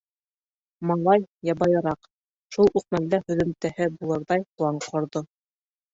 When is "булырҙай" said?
4.01-4.47